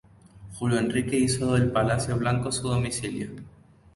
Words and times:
Julio 0.55 0.79
Enrique 0.79 1.15
hizo 1.15 1.53
del 1.53 1.71
Palacio 1.71 2.17
Blanco 2.17 2.51
su 2.51 2.67
domicilio. 2.67 3.29